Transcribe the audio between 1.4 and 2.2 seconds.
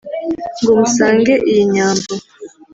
iyi nyambo